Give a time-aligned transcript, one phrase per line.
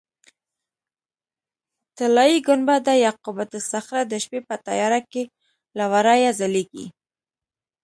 [1.97, 5.23] طلایي ګنبده یا قبة الصخره د شپې په تیاره کې
[5.77, 6.85] له ورایه ځلېږي.